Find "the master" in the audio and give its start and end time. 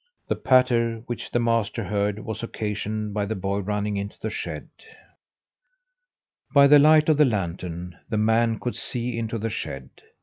1.29-1.83